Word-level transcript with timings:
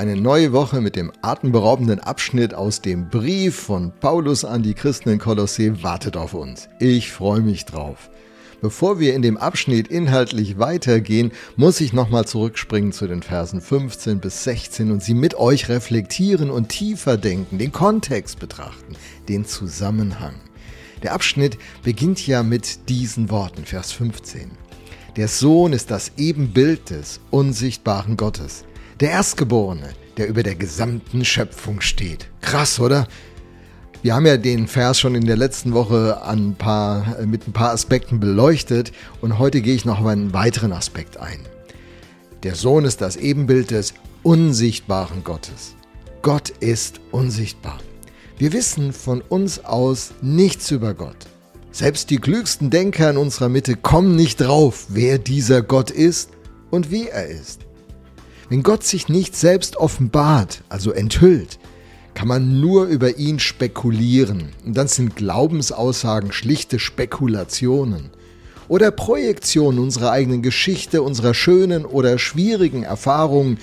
Eine 0.00 0.16
neue 0.16 0.54
Woche 0.54 0.80
mit 0.80 0.96
dem 0.96 1.12
atemberaubenden 1.20 2.00
Abschnitt 2.00 2.54
aus 2.54 2.80
dem 2.80 3.10
Brief 3.10 3.54
von 3.54 3.92
Paulus 4.00 4.46
an 4.46 4.62
die 4.62 4.72
Christen 4.72 5.10
in 5.10 5.18
Kolossee 5.18 5.82
wartet 5.82 6.16
auf 6.16 6.32
uns. 6.32 6.70
Ich 6.78 7.12
freue 7.12 7.42
mich 7.42 7.66
drauf. 7.66 8.08
Bevor 8.62 8.98
wir 8.98 9.12
in 9.12 9.20
dem 9.20 9.36
Abschnitt 9.36 9.88
inhaltlich 9.88 10.58
weitergehen, 10.58 11.32
muss 11.56 11.82
ich 11.82 11.92
nochmal 11.92 12.24
zurückspringen 12.24 12.92
zu 12.92 13.08
den 13.08 13.22
Versen 13.22 13.60
15 13.60 14.20
bis 14.20 14.42
16 14.44 14.90
und 14.90 15.02
sie 15.02 15.12
mit 15.12 15.34
euch 15.34 15.68
reflektieren 15.68 16.50
und 16.50 16.70
tiefer 16.70 17.18
denken, 17.18 17.58
den 17.58 17.70
Kontext 17.70 18.38
betrachten, 18.38 18.96
den 19.28 19.44
Zusammenhang. 19.44 20.36
Der 21.02 21.12
Abschnitt 21.12 21.58
beginnt 21.82 22.26
ja 22.26 22.42
mit 22.42 22.88
diesen 22.88 23.28
Worten, 23.28 23.66
Vers 23.66 23.92
15. 23.92 24.50
Der 25.16 25.28
Sohn 25.28 25.74
ist 25.74 25.90
das 25.90 26.12
Ebenbild 26.16 26.88
des 26.88 27.20
unsichtbaren 27.30 28.16
Gottes. 28.16 28.64
Der 29.00 29.12
Erstgeborene, 29.12 29.88
der 30.18 30.28
über 30.28 30.42
der 30.42 30.56
gesamten 30.56 31.24
Schöpfung 31.24 31.80
steht. 31.80 32.28
Krass, 32.42 32.78
oder? 32.78 33.08
Wir 34.02 34.14
haben 34.14 34.26
ja 34.26 34.36
den 34.36 34.66
Vers 34.66 35.00
schon 35.00 35.14
in 35.14 35.24
der 35.24 35.38
letzten 35.38 35.72
Woche 35.72 36.22
ein 36.22 36.54
paar, 36.54 37.18
äh, 37.18 37.24
mit 37.24 37.48
ein 37.48 37.54
paar 37.54 37.70
Aspekten 37.70 38.20
beleuchtet 38.20 38.92
und 39.22 39.38
heute 39.38 39.62
gehe 39.62 39.74
ich 39.74 39.86
noch 39.86 40.00
auf 40.00 40.06
einen 40.06 40.34
weiteren 40.34 40.72
Aspekt 40.72 41.16
ein. 41.16 41.40
Der 42.42 42.54
Sohn 42.54 42.84
ist 42.84 43.00
das 43.00 43.16
Ebenbild 43.16 43.70
des 43.70 43.94
unsichtbaren 44.22 45.24
Gottes. 45.24 45.74
Gott 46.20 46.50
ist 46.60 47.00
unsichtbar. 47.10 47.78
Wir 48.36 48.52
wissen 48.52 48.92
von 48.92 49.22
uns 49.22 49.64
aus 49.64 50.12
nichts 50.20 50.70
über 50.70 50.92
Gott. 50.92 51.26
Selbst 51.72 52.10
die 52.10 52.18
klügsten 52.18 52.68
Denker 52.68 53.08
in 53.08 53.16
unserer 53.16 53.48
Mitte 53.48 53.76
kommen 53.76 54.14
nicht 54.14 54.42
drauf, 54.42 54.88
wer 54.90 55.18
dieser 55.18 55.62
Gott 55.62 55.90
ist 55.90 56.32
und 56.70 56.90
wie 56.90 57.08
er 57.08 57.26
ist. 57.26 57.69
Wenn 58.50 58.64
Gott 58.64 58.82
sich 58.82 59.08
nicht 59.08 59.36
selbst 59.36 59.76
offenbart, 59.76 60.64
also 60.68 60.90
enthüllt, 60.90 61.60
kann 62.14 62.26
man 62.26 62.60
nur 62.60 62.86
über 62.86 63.16
ihn 63.16 63.38
spekulieren. 63.38 64.48
Und 64.66 64.76
dann 64.76 64.88
sind 64.88 65.14
Glaubensaussagen 65.14 66.32
schlichte 66.32 66.80
Spekulationen 66.80 68.10
oder 68.66 68.90
Projektionen 68.90 69.78
unserer 69.78 70.10
eigenen 70.10 70.42
Geschichte, 70.42 71.02
unserer 71.02 71.32
schönen 71.32 71.84
oder 71.84 72.18
schwierigen 72.18 72.82
Erfahrungen 72.82 73.58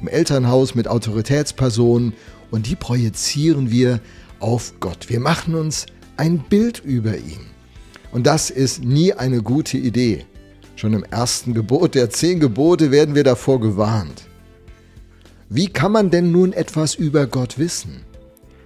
im 0.00 0.08
Elternhaus 0.08 0.74
mit 0.74 0.88
Autoritätspersonen 0.88 2.12
und 2.50 2.66
die 2.66 2.74
projizieren 2.74 3.70
wir 3.70 4.00
auf 4.40 4.74
Gott. 4.80 5.08
Wir 5.08 5.20
machen 5.20 5.54
uns 5.54 5.86
ein 6.16 6.40
Bild 6.40 6.82
über 6.84 7.16
ihn. 7.16 7.46
Und 8.10 8.26
das 8.26 8.50
ist 8.50 8.82
nie 8.82 9.12
eine 9.12 9.40
gute 9.40 9.78
Idee. 9.78 10.26
Schon 10.74 10.94
im 10.94 11.04
ersten 11.04 11.54
Gebot 11.54 11.94
der 11.94 12.10
zehn 12.10 12.40
Gebote 12.40 12.90
werden 12.90 13.14
wir 13.14 13.22
davor 13.22 13.60
gewarnt. 13.60 14.24
Wie 15.54 15.68
kann 15.68 15.92
man 15.92 16.08
denn 16.08 16.32
nun 16.32 16.54
etwas 16.54 16.94
über 16.94 17.26
Gott 17.26 17.58
wissen? 17.58 18.04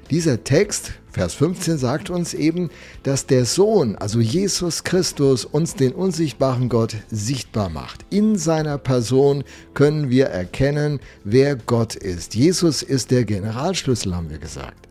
Dieser 0.08 0.44
Text, 0.44 0.92
Vers 1.10 1.34
15, 1.34 1.78
sagt 1.78 2.10
uns 2.10 2.32
eben, 2.32 2.70
dass 3.02 3.26
der 3.26 3.44
Sohn, 3.44 3.96
also 3.96 4.20
Jesus 4.20 4.84
Christus, 4.84 5.44
uns 5.44 5.74
den 5.74 5.90
unsichtbaren 5.90 6.68
Gott 6.68 6.94
sichtbar 7.10 7.70
macht. 7.70 8.06
In 8.10 8.36
seiner 8.36 8.78
Person 8.78 9.42
können 9.74 10.10
wir 10.10 10.26
erkennen, 10.26 11.00
wer 11.24 11.56
Gott 11.56 11.96
ist. 11.96 12.36
Jesus 12.36 12.84
ist 12.84 13.10
der 13.10 13.24
Generalschlüssel, 13.24 14.14
haben 14.14 14.30
wir 14.30 14.38
gesagt. 14.38 14.86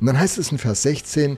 Und 0.00 0.06
dann 0.06 0.18
heißt 0.18 0.38
es 0.38 0.50
in 0.50 0.56
Vers 0.56 0.84
16, 0.84 1.36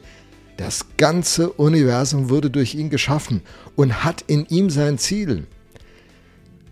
das 0.58 0.86
ganze 0.96 1.50
Universum 1.50 2.30
wurde 2.30 2.50
durch 2.50 2.76
ihn 2.76 2.88
geschaffen 2.88 3.42
und 3.74 4.04
hat 4.04 4.22
in 4.28 4.46
ihm 4.46 4.70
sein 4.70 4.98
Ziel. 4.98 5.48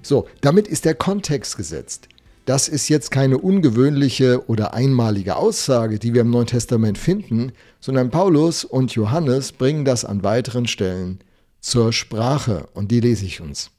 So, 0.01 0.29
damit 0.43 0.69
ist 0.69 0.85
der 0.85 0.95
Kontext 0.95 1.57
gesetzt. 1.57 2.07
Das 2.51 2.67
ist 2.67 2.89
jetzt 2.89 3.13
keine 3.13 3.39
ungewöhnliche 3.39 4.49
oder 4.49 4.75
einmalige 4.75 5.37
Aussage, 5.37 6.01
die 6.01 6.15
wir 6.15 6.23
im 6.23 6.31
Neuen 6.31 6.49
Testament 6.49 6.99
finden, 6.99 7.53
sondern 7.79 8.11
Paulus 8.11 8.65
und 8.65 8.93
Johannes 8.93 9.53
bringen 9.53 9.85
das 9.85 10.05
an 10.05 10.25
weiteren 10.25 10.67
Stellen 10.67 11.21
zur 11.61 11.93
Sprache 11.93 12.67
und 12.75 12.91
die 12.91 12.99
lese 12.99 13.25
ich 13.25 13.41
uns. 13.41 13.71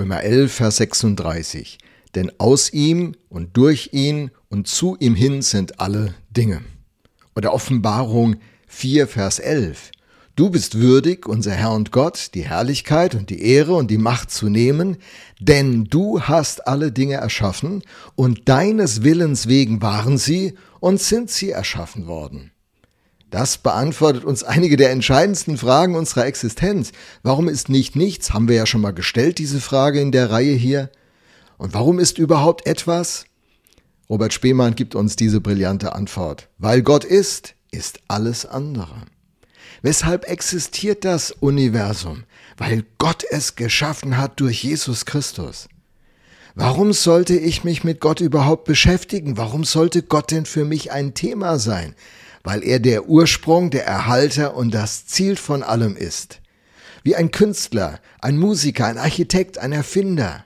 Römer 0.00 0.24
11, 0.24 0.52
Vers 0.52 0.78
36. 0.78 1.78
Denn 2.16 2.32
aus 2.38 2.72
ihm 2.72 3.14
und 3.28 3.56
durch 3.56 3.90
ihn 3.92 4.32
und 4.48 4.66
zu 4.66 4.96
ihm 4.98 5.14
hin 5.14 5.40
sind 5.40 5.78
alle 5.78 6.16
Dinge. 6.28 6.62
Oder 7.36 7.54
Offenbarung 7.54 8.34
4, 8.66 9.06
Vers 9.06 9.38
11. 9.38 9.92
Du 10.40 10.48
bist 10.48 10.80
würdig, 10.80 11.28
unser 11.28 11.52
Herr 11.52 11.72
und 11.72 11.92
Gott, 11.92 12.30
die 12.32 12.46
Herrlichkeit 12.46 13.14
und 13.14 13.28
die 13.28 13.42
Ehre 13.42 13.74
und 13.74 13.90
die 13.90 13.98
Macht 13.98 14.30
zu 14.30 14.48
nehmen, 14.48 14.96
denn 15.38 15.84
du 15.84 16.22
hast 16.22 16.66
alle 16.66 16.92
Dinge 16.92 17.16
erschaffen, 17.16 17.82
und 18.14 18.48
deines 18.48 19.02
Willens 19.02 19.48
wegen 19.48 19.82
waren 19.82 20.16
sie 20.16 20.54
und 20.80 20.98
sind 20.98 21.30
sie 21.30 21.50
erschaffen 21.50 22.06
worden. 22.06 22.52
Das 23.28 23.58
beantwortet 23.58 24.24
uns 24.24 24.42
einige 24.42 24.78
der 24.78 24.92
entscheidendsten 24.92 25.58
Fragen 25.58 25.94
unserer 25.94 26.24
Existenz. 26.24 26.92
Warum 27.22 27.46
ist 27.46 27.68
nicht 27.68 27.94
nichts? 27.94 28.32
Haben 28.32 28.48
wir 28.48 28.56
ja 28.56 28.64
schon 28.64 28.80
mal 28.80 28.94
gestellt, 28.94 29.36
diese 29.36 29.60
Frage 29.60 30.00
in 30.00 30.10
der 30.10 30.30
Reihe 30.30 30.54
hier. 30.54 30.88
Und 31.58 31.74
warum 31.74 31.98
ist 31.98 32.16
überhaupt 32.16 32.66
etwas? 32.66 33.26
Robert 34.08 34.32
Spemann 34.32 34.74
gibt 34.74 34.94
uns 34.94 35.16
diese 35.16 35.42
brillante 35.42 35.94
Antwort. 35.94 36.48
Weil 36.56 36.80
Gott 36.80 37.04
ist, 37.04 37.56
ist 37.70 38.00
alles 38.08 38.46
andere. 38.46 39.02
Weshalb 39.82 40.28
existiert 40.28 41.04
das 41.04 41.30
Universum? 41.30 42.24
Weil 42.56 42.84
Gott 42.98 43.24
es 43.28 43.56
geschaffen 43.56 44.16
hat 44.16 44.40
durch 44.40 44.62
Jesus 44.62 45.06
Christus. 45.06 45.68
Warum 46.54 46.92
sollte 46.92 47.36
ich 47.36 47.64
mich 47.64 47.84
mit 47.84 48.00
Gott 48.00 48.20
überhaupt 48.20 48.64
beschäftigen? 48.64 49.36
Warum 49.36 49.64
sollte 49.64 50.02
Gott 50.02 50.30
denn 50.30 50.46
für 50.46 50.64
mich 50.64 50.92
ein 50.92 51.14
Thema 51.14 51.58
sein? 51.58 51.94
Weil 52.42 52.62
er 52.64 52.80
der 52.80 53.08
Ursprung, 53.08 53.70
der 53.70 53.86
Erhalter 53.86 54.56
und 54.56 54.74
das 54.74 55.06
Ziel 55.06 55.36
von 55.36 55.62
allem 55.62 55.96
ist. 55.96 56.40
Wie 57.02 57.16
ein 57.16 57.30
Künstler, 57.30 58.00
ein 58.20 58.36
Musiker, 58.36 58.86
ein 58.86 58.98
Architekt, 58.98 59.58
ein 59.58 59.72
Erfinder. 59.72 60.44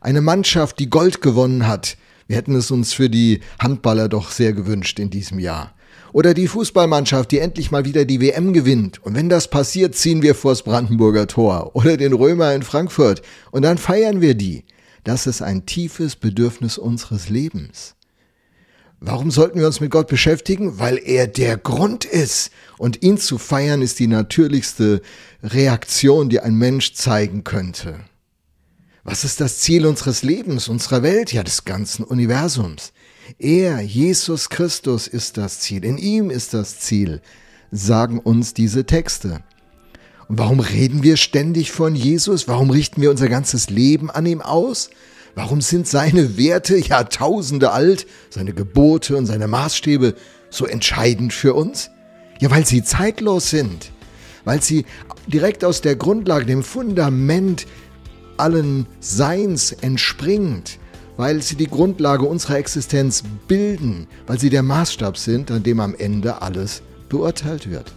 Eine 0.00 0.20
Mannschaft, 0.20 0.78
die 0.78 0.88
Gold 0.90 1.20
gewonnen 1.20 1.66
hat, 1.66 1.96
wir 2.32 2.38
hätten 2.38 2.54
es 2.54 2.70
uns 2.70 2.94
für 2.94 3.10
die 3.10 3.40
Handballer 3.58 4.08
doch 4.08 4.30
sehr 4.30 4.54
gewünscht 4.54 4.98
in 4.98 5.10
diesem 5.10 5.38
Jahr. 5.38 5.74
Oder 6.12 6.34
die 6.34 6.48
Fußballmannschaft, 6.48 7.30
die 7.30 7.38
endlich 7.38 7.70
mal 7.70 7.84
wieder 7.84 8.04
die 8.04 8.20
WM 8.20 8.52
gewinnt. 8.52 9.02
Und 9.04 9.14
wenn 9.14 9.28
das 9.28 9.48
passiert, 9.48 9.94
ziehen 9.94 10.22
wir 10.22 10.34
vors 10.34 10.62
Brandenburger 10.62 11.26
Tor 11.26 11.74
oder 11.74 11.96
den 11.96 12.12
Römer 12.12 12.54
in 12.54 12.62
Frankfurt. 12.62 13.22
Und 13.50 13.62
dann 13.62 13.78
feiern 13.78 14.20
wir 14.20 14.34
die. 14.34 14.64
Das 15.04 15.26
ist 15.26 15.42
ein 15.42 15.66
tiefes 15.66 16.16
Bedürfnis 16.16 16.78
unseres 16.78 17.28
Lebens. 17.28 17.94
Warum 19.00 19.32
sollten 19.32 19.58
wir 19.58 19.66
uns 19.66 19.80
mit 19.80 19.90
Gott 19.90 20.06
beschäftigen? 20.06 20.78
Weil 20.78 20.96
er 20.96 21.26
der 21.26 21.56
Grund 21.56 22.04
ist. 22.04 22.52
Und 22.78 23.02
ihn 23.02 23.18
zu 23.18 23.36
feiern 23.36 23.82
ist 23.82 23.98
die 23.98 24.06
natürlichste 24.06 25.02
Reaktion, 25.42 26.28
die 26.28 26.38
ein 26.38 26.54
Mensch 26.54 26.94
zeigen 26.94 27.42
könnte. 27.42 27.98
Was 29.02 29.24
ist 29.24 29.40
das 29.40 29.58
Ziel 29.58 29.86
unseres 29.86 30.22
Lebens, 30.22 30.68
unserer 30.68 31.02
Welt, 31.02 31.32
ja 31.32 31.42
des 31.42 31.64
ganzen 31.64 32.04
Universums? 32.04 32.92
Er, 33.38 33.80
Jesus 33.80 34.48
Christus, 34.48 35.06
ist 35.06 35.36
das 35.36 35.60
Ziel. 35.60 35.84
In 35.84 35.98
ihm 35.98 36.30
ist 36.30 36.54
das 36.54 36.80
Ziel, 36.80 37.20
sagen 37.70 38.18
uns 38.18 38.54
diese 38.54 38.84
Texte. 38.84 39.40
Und 40.28 40.38
warum 40.38 40.60
reden 40.60 41.02
wir 41.02 41.16
ständig 41.16 41.72
von 41.72 41.94
Jesus? 41.94 42.48
Warum 42.48 42.70
richten 42.70 43.00
wir 43.02 43.10
unser 43.10 43.28
ganzes 43.28 43.70
Leben 43.70 44.10
an 44.10 44.26
ihm 44.26 44.40
aus? 44.40 44.90
Warum 45.34 45.60
sind 45.60 45.86
seine 45.86 46.36
Werte 46.36 46.76
Jahrtausende 46.76 47.70
alt, 47.70 48.06
seine 48.30 48.52
Gebote 48.52 49.16
und 49.16 49.26
seine 49.26 49.48
Maßstäbe 49.48 50.14
so 50.50 50.66
entscheidend 50.66 51.32
für 51.32 51.54
uns? 51.54 51.90
Ja, 52.40 52.50
weil 52.50 52.66
sie 52.66 52.82
zeitlos 52.82 53.50
sind, 53.50 53.92
weil 54.44 54.62
sie 54.62 54.84
direkt 55.26 55.64
aus 55.64 55.80
der 55.80 55.96
Grundlage, 55.96 56.44
dem 56.44 56.62
Fundament 56.62 57.66
allen 58.36 58.86
Seins 59.00 59.72
entspringt, 59.72 60.78
weil 61.16 61.42
sie 61.42 61.56
die 61.56 61.66
Grundlage 61.66 62.24
unserer 62.24 62.56
Existenz 62.56 63.22
bilden, 63.48 64.06
weil 64.26 64.38
sie 64.38 64.50
der 64.50 64.62
Maßstab 64.62 65.16
sind, 65.16 65.50
an 65.50 65.62
dem 65.62 65.80
am 65.80 65.94
Ende 65.94 66.42
alles 66.42 66.82
beurteilt 67.08 67.70
wird. 67.70 67.92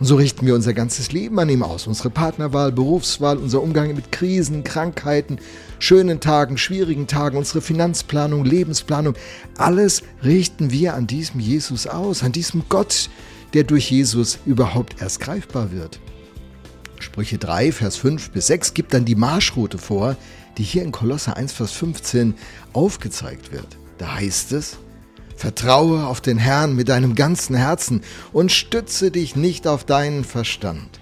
Und 0.00 0.06
so 0.06 0.16
richten 0.16 0.46
wir 0.46 0.54
unser 0.54 0.72
ganzes 0.72 1.12
Leben 1.12 1.38
an 1.38 1.50
ihm 1.50 1.62
aus. 1.62 1.86
Unsere 1.86 2.08
Partnerwahl, 2.08 2.72
Berufswahl, 2.72 3.36
unser 3.36 3.62
Umgang 3.62 3.94
mit 3.94 4.10
Krisen, 4.10 4.64
Krankheiten, 4.64 5.38
schönen 5.78 6.20
Tagen, 6.20 6.56
schwierigen 6.56 7.06
Tagen, 7.06 7.36
unsere 7.36 7.60
Finanzplanung, 7.60 8.46
Lebensplanung. 8.46 9.14
Alles 9.58 10.02
richten 10.24 10.70
wir 10.70 10.94
an 10.94 11.06
diesem 11.06 11.38
Jesus 11.38 11.86
aus, 11.86 12.22
an 12.22 12.32
diesem 12.32 12.62
Gott, 12.70 13.10
der 13.52 13.64
durch 13.64 13.90
Jesus 13.90 14.38
überhaupt 14.46 15.02
erst 15.02 15.20
greifbar 15.20 15.70
wird. 15.70 16.00
Sprüche 16.98 17.36
3, 17.36 17.72
Vers 17.72 17.96
5 17.96 18.30
bis 18.30 18.46
6 18.46 18.72
gibt 18.72 18.94
dann 18.94 19.04
die 19.04 19.14
Marschroute 19.14 19.76
vor, 19.76 20.16
die 20.58 20.62
hier 20.62 20.82
in 20.82 20.92
Kolosse 20.92 21.36
1, 21.36 21.52
Vers 21.52 21.72
15 21.72 22.34
aufgezeigt 22.72 23.52
wird. 23.52 23.78
Da 23.98 24.14
heißt 24.14 24.52
es, 24.52 24.78
Vertraue 25.36 26.06
auf 26.06 26.20
den 26.20 26.36
Herrn 26.36 26.76
mit 26.76 26.90
deinem 26.90 27.14
ganzen 27.14 27.56
Herzen 27.56 28.02
und 28.32 28.52
stütze 28.52 29.10
dich 29.10 29.36
nicht 29.36 29.66
auf 29.66 29.84
deinen 29.84 30.24
Verstand. 30.24 31.00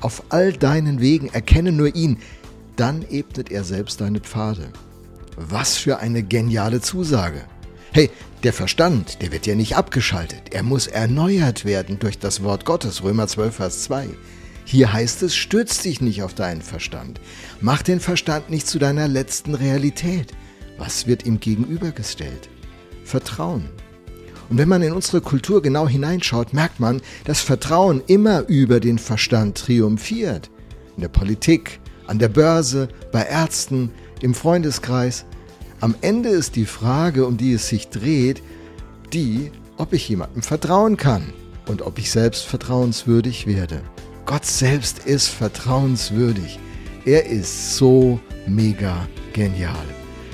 Auf 0.00 0.24
all 0.28 0.52
deinen 0.52 1.00
Wegen 1.00 1.28
erkenne 1.28 1.72
nur 1.72 1.94
ihn, 1.94 2.18
dann 2.76 3.04
ebnet 3.08 3.50
er 3.50 3.64
selbst 3.64 4.00
deine 4.00 4.20
Pfade. 4.20 4.68
Was 5.36 5.76
für 5.76 6.00
eine 6.00 6.22
geniale 6.22 6.80
Zusage. 6.80 7.44
Hey, 7.92 8.10
der 8.42 8.52
Verstand, 8.52 9.22
der 9.22 9.32
wird 9.32 9.46
ja 9.46 9.54
nicht 9.54 9.76
abgeschaltet. 9.76 10.52
Er 10.52 10.62
muss 10.62 10.86
erneuert 10.86 11.64
werden 11.64 11.98
durch 11.98 12.18
das 12.18 12.42
Wort 12.42 12.64
Gottes, 12.64 13.02
Römer 13.02 13.26
12, 13.26 13.54
Vers 13.54 13.82
2. 13.84 14.08
Hier 14.70 14.92
heißt 14.92 15.22
es, 15.22 15.34
stürz 15.34 15.80
dich 15.80 16.02
nicht 16.02 16.22
auf 16.22 16.34
deinen 16.34 16.60
Verstand. 16.60 17.22
Mach 17.62 17.80
den 17.80 18.00
Verstand 18.00 18.50
nicht 18.50 18.66
zu 18.66 18.78
deiner 18.78 19.08
letzten 19.08 19.54
Realität. 19.54 20.34
Was 20.76 21.06
wird 21.06 21.24
ihm 21.24 21.40
gegenübergestellt? 21.40 22.50
Vertrauen. 23.02 23.70
Und 24.50 24.58
wenn 24.58 24.68
man 24.68 24.82
in 24.82 24.92
unsere 24.92 25.22
Kultur 25.22 25.62
genau 25.62 25.88
hineinschaut, 25.88 26.52
merkt 26.52 26.80
man, 26.80 27.00
dass 27.24 27.40
Vertrauen 27.40 28.02
immer 28.08 28.46
über 28.46 28.78
den 28.78 28.98
Verstand 28.98 29.56
triumphiert. 29.56 30.50
In 30.96 31.00
der 31.00 31.08
Politik, 31.08 31.80
an 32.06 32.18
der 32.18 32.28
Börse, 32.28 32.88
bei 33.10 33.22
Ärzten, 33.22 33.90
im 34.20 34.34
Freundeskreis. 34.34 35.24
Am 35.80 35.94
Ende 36.02 36.28
ist 36.28 36.56
die 36.56 36.66
Frage, 36.66 37.24
um 37.24 37.38
die 37.38 37.54
es 37.54 37.68
sich 37.68 37.88
dreht, 37.88 38.42
die, 39.14 39.50
ob 39.78 39.94
ich 39.94 40.06
jemandem 40.10 40.42
vertrauen 40.42 40.98
kann 40.98 41.32
und 41.68 41.80
ob 41.80 41.98
ich 41.98 42.10
selbst 42.10 42.44
vertrauenswürdig 42.44 43.46
werde. 43.46 43.80
Gott 44.28 44.44
selbst 44.44 45.06
ist 45.06 45.28
vertrauenswürdig. 45.28 46.58
Er 47.06 47.24
ist 47.24 47.76
so 47.76 48.20
mega 48.46 49.08
genial. 49.32 49.86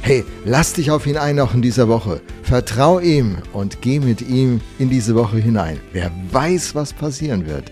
Hey, 0.03 0.25
lass 0.45 0.73
dich 0.73 0.91
auf 0.91 1.07
ihn 1.07 1.17
ein 1.17 1.39
auch 1.39 1.55
in 1.55 1.63
dieser 1.63 1.87
Woche. 1.87 2.21
Vertrau 2.43 2.99
ihm 2.99 3.39
und 3.53 3.83
geh 3.83 4.01
mit 4.01 4.21
ihm 4.21 4.61
in 4.81 4.91
diese 4.91 5.15
Woche 5.15 5.37
hinein. 5.37 5.79
Wer 5.93 6.11
weiß, 6.33 6.75
was 6.75 6.93
passieren 6.93 7.47
wird. 7.47 7.71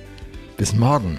Bis 0.56 0.72
morgen. 0.72 1.18